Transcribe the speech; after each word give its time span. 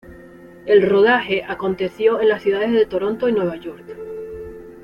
El 0.65 0.89
rodaje 0.89 1.43
aconteció 1.47 2.19
en 2.21 2.29
las 2.29 2.41
ciudades 2.41 2.71
de 2.71 2.87
Toronto 2.87 3.29
y 3.29 3.33
Nueva 3.33 3.57
York. 3.57 3.83